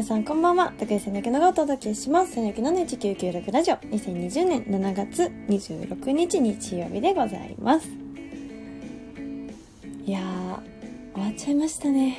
[0.00, 0.72] 皆さんこんばんは。
[0.78, 2.32] 竹井さんだけのがお届けします。
[2.32, 3.74] さぬきの1996ラジオ。
[3.74, 7.86] 2020年7月26日日曜日でございます。
[10.06, 12.16] いやー終わっちゃいましたね。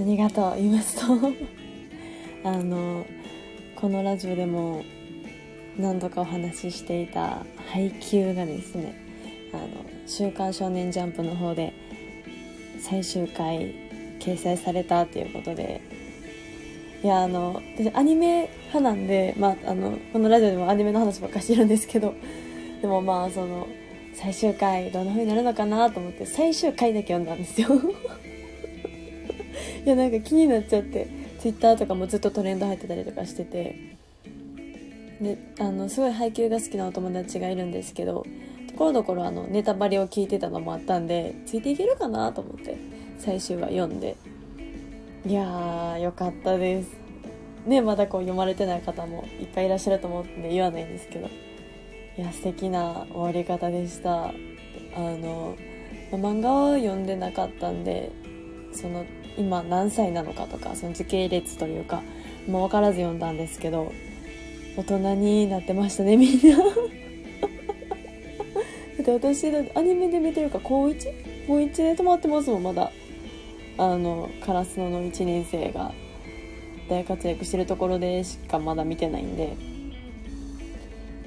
[0.00, 1.14] 何がと言いますと
[2.42, 3.06] あの
[3.76, 4.82] このラジオでも
[5.78, 8.96] 何度かお話ししていた配給がですね
[9.52, 9.66] あの
[10.08, 11.72] 「週刊少年ジャンプ」の方で
[12.80, 13.76] 最終回
[14.18, 16.01] 掲載されたっていうことで
[17.02, 22.14] いやあの私アニメ派なんで、まあ、あのこのラジオでもアニメの話ばっかりしてるんですけど
[22.80, 23.66] でもまあその
[24.14, 27.68] 最終回どんな風になるのかなと思って最終回だけ読んだんですよ。
[29.84, 31.08] いやなんか気になっちゃって
[31.40, 33.96] ツイッターとかもずっとトレンド入ってたりとかしてて
[35.20, 38.24] であのすごい配給が好きなお友達がいるんですけど
[38.68, 42.76] ところどころあのネタバレを聞いてたのもあったんでついていけるかなと思って
[43.18, 44.16] 最終話読んで
[45.24, 46.90] いやーよかったです。
[47.66, 51.28] ねまだこう読まれてない方もいっぱいいらっしゃると思うんで言わないんですけど。
[52.18, 54.24] いや素敵な終わり方でした。
[54.24, 54.30] あ
[54.98, 55.56] の
[56.10, 58.10] 漫画は読んでなかったんで
[58.72, 59.06] その
[59.38, 62.02] 今何歳なのかとかその時系列というか
[62.46, 63.92] もう分からず読んだんですけど
[64.76, 66.58] 大人になってましたねみんな。
[68.98, 71.46] だって私アニメで見てるか高 1?
[71.46, 72.90] 高1で止まってますもんまだ。
[73.78, 75.92] あのカラスノの1年生が
[76.88, 79.56] 大活躍してるところでしかまだ見てないんで。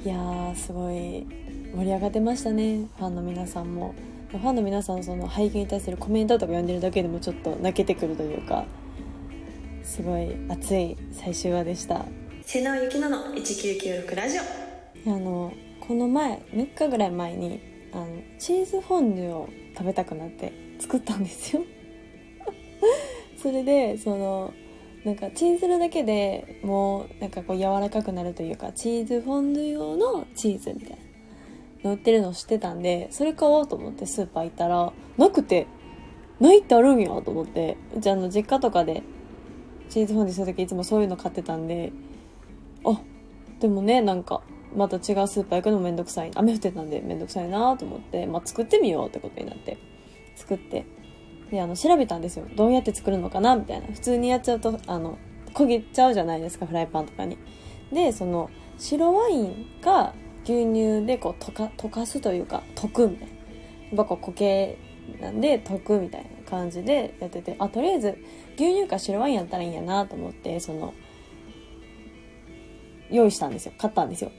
[0.03, 1.25] いやーすごい
[1.73, 2.87] 盛り上がってましたね。
[2.97, 3.95] ファンの皆さんも。
[4.31, 8.65] ファンの皆さんその配給に対するコメントとか読んでるだけでもちょっと泣けてくるというか。
[9.83, 12.05] すごい熱い最終話でした。
[12.43, 14.65] 瀬名ゆきのの1996ラジオ。
[15.11, 17.59] あのこの前3日ぐらい前に
[17.93, 18.07] あの
[18.39, 21.63] チーズフォンデュを食べたくなって作ったんですよ
[23.37, 24.53] それでその
[25.03, 30.89] なんかチンするだけでもうなんかこう柔らかくなるというかチーズフォンデュ用のチーズみたい
[31.83, 35.67] なの売ってるの知ってたんでそれ買おうと思ってスーパー行ったらなくて
[36.39, 37.77] ないってあるんやと思って。
[37.95, 39.03] うちあの実家とかで
[39.89, 41.91] チーズフォンデュする時いつもそういうの買ってたんで
[42.83, 42.99] あ
[43.59, 44.41] でもねなんか
[44.75, 46.31] また違うスーパー行くのめんどくさい。
[46.35, 49.77] 雨降ってたんでめんどくさいなと思って、まあ、作ってみようってことになって
[50.35, 50.85] 作って。
[51.51, 52.45] であの調べたんですよ。
[52.55, 53.55] どうやって作るのかな？
[53.55, 53.87] みたいな。
[53.87, 55.17] 普通にやっちゃうとあの
[55.53, 56.65] 焦げちゃうじゃないですか？
[56.65, 57.37] フライパンとかに。
[57.93, 60.13] でその白ワインか
[60.43, 63.33] 牛乳でこう溶か溶かすというか溶くみたいな。
[63.33, 63.39] や
[63.93, 64.77] っぱこう固形
[65.21, 67.55] なんで溶くみたいな感じでやってて。
[67.59, 68.17] あとりあえず
[68.55, 70.93] 牛乳か白ワインやったらいいんやなと思ってその
[73.11, 73.73] 用意したんですよ。
[73.77, 74.31] 買ったんですよ。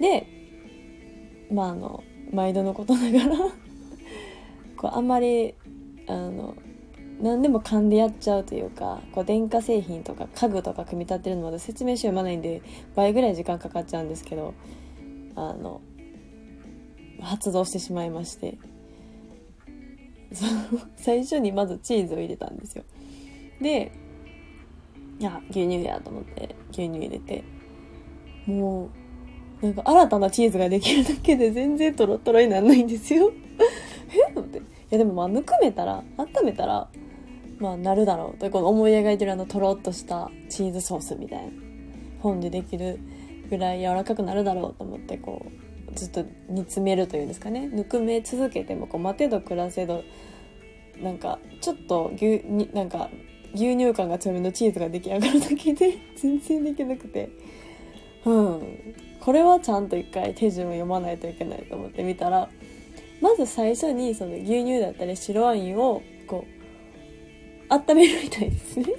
[0.00, 0.26] で
[1.50, 3.36] まああの毎度のことながら
[4.78, 5.54] こうあんまり
[6.12, 6.54] あの
[7.20, 12.62] 何でも勘でやっちゃうというかこう電化製品とか家具とか組み立てるのまで説明書読まないんで
[12.94, 14.54] 倍ぐらい時間かかっちゃうんですけど
[15.36, 15.80] あの
[17.20, 18.58] 発動してしまいまして。
[20.34, 20.46] そ
[20.76, 22.84] の最初にまずチーズを入れたんですよ。
[23.60, 23.92] で
[25.20, 27.44] いや牛乳やと思って牛乳入れて
[28.46, 28.88] も
[29.62, 33.30] うなんか新たなチーズができるだけで全然トロトロにならないんですよ。
[34.92, 36.88] やでもまあぬくめたら温めたら
[37.58, 38.38] まあなるだろう。
[38.38, 41.52] とこの思い描いてるあのとろっとしたチーズソースみたいな
[42.20, 42.98] 本でできる
[43.48, 47.68] ぐらい柔らかくなるだろうと思ってこうずっと煮詰めるというんですかね。
[47.68, 50.04] ぬくめ続けてもこう待てど暮らせど
[51.00, 53.08] なんかちょっと牛になんか
[53.54, 57.28] 牛乳感が強めのチーズが出来上がるだけで 全然できなくて。
[58.24, 58.62] うん。
[59.20, 62.48] これはちゃんと一回手順を読まないといけないと思って見たら
[63.22, 66.44] まず最初にその牛乳だったり白ワインをこ
[67.70, 68.86] う温めるみたいですね。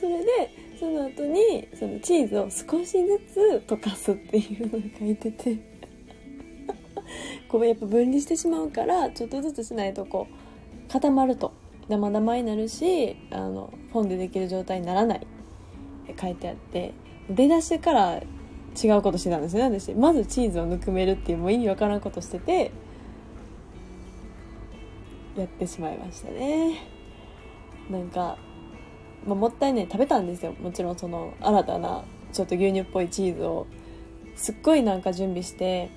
[0.00, 5.58] それでその後にそのチーズを少しずつ溶かすっていうのが書いてて。
[7.48, 11.52] こうやっぱ分離してしまうからちょっとずつしないとこう固まると
[11.88, 16.94] ダマダマになるしあのフォンでできる状態にならないって書いてあって
[17.28, 18.22] 出だしから
[18.82, 19.62] 違うことしてたんですね。
[19.62, 22.72] 私まずチーズをぬくめるっていうもう意味わからんことしてて
[25.36, 26.86] やってしまいましたね。
[27.90, 28.38] なんか、
[29.26, 29.88] まあ、もったいない。
[29.90, 30.52] 食べたんですよ。
[30.60, 33.66] もちろんその新たなちょっと牛乳っぽいチーズを。
[34.36, 35.90] すっごいなんか準備して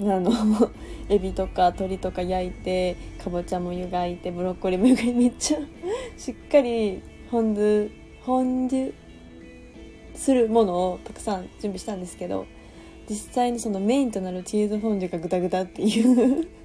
[0.00, 0.30] あの
[1.10, 5.58] エビとか鶏とか焼いてかぼちゃも湯がいてブロッコリーも湯がいてめっちゃ
[6.16, 7.90] しっかりフォンデュ
[8.24, 8.94] フォンデュ
[10.14, 12.46] するものをたくさん準備したんですけど
[13.08, 16.48] 実際にそのメインとなるチーズフォンデュがグダグダっていう。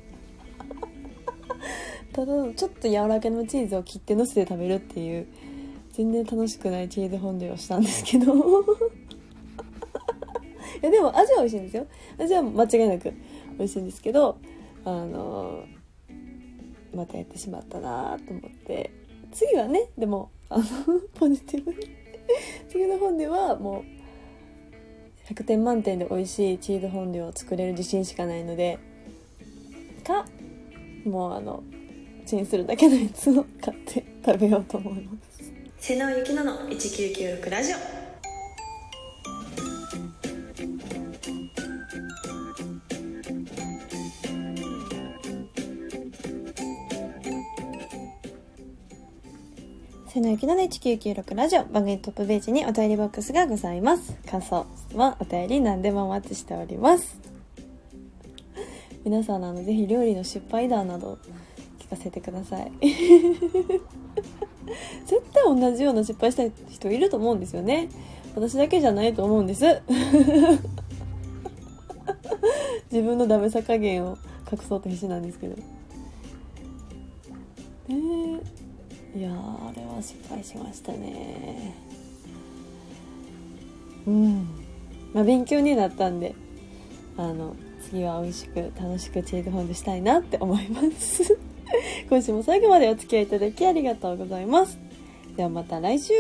[2.14, 5.28] ただちょっと柔らかめのチーズを切ってのせて食べるっていう
[5.92, 8.34] 全然楽しくないチーズフォンデュをしたんですけど。
[10.82, 11.88] いやでも味は美味しいんですよ。
[12.18, 13.12] 味は間違いなく
[13.58, 14.38] 美味しいんですけど
[14.86, 15.64] あの
[16.94, 18.92] またやってしまったなと思って。
[19.32, 20.64] 次はねでもあの
[21.14, 22.07] ポジティブに。
[22.70, 23.84] 次の本ではも
[25.30, 28.80] う100点満点で美味しいチーズフォンデュを作れる自信しかないので
[30.04, 30.26] か
[31.06, 31.64] もうあの
[32.26, 35.52] チンするだけのやつを買って食べようと思います。
[35.80, 37.97] 瀬野ゆきのの1996ラジオ。
[50.18, 51.66] 瀬野ゆきのの1996ラジオ。
[51.66, 54.18] 番組トップページにお便りボックスがございます。
[54.28, 57.20] 感想質問お便り何でもお待ちしております。
[59.06, 61.20] 皆さんあのぜひ料理の失敗談など
[61.78, 62.72] 聞かせてください。
[65.06, 67.88] 絶対同じような失敗した人いると思うんですよね。
[68.34, 69.66] 私だけじゃないと思うんです。
[72.92, 74.18] 自分のダメさ加減を
[74.52, 75.56] 隠そうと必死なんですけど。
[77.90, 77.94] え。
[77.94, 78.57] ー、
[79.16, 81.74] いやあれは失敗しましたね。
[84.06, 84.48] うん。
[85.14, 86.36] まあ勉強になったんで
[87.18, 91.38] あの次は美味しく楽しくチーズフォンデュしたいなって思います。
[92.10, 94.78] 今週も最後までお付き合いいただきありがとうございます。
[95.36, 96.14] ではまた来週。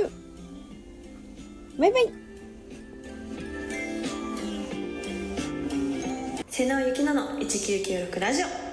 [1.78, 2.28] バイバイ。
[6.48, 8.67] 瀬野ゆきのの1996ラジオ